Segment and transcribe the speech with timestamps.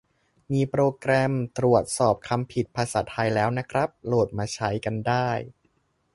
[0.51, 5.29] มีโปรแกรมตรวจสอบคำผิดภาษาไทยแล้วนะครับ โหลดมาใช้กันได้